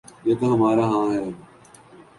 [0.25, 1.21] یہ تو ہمارے ہاں ہے۔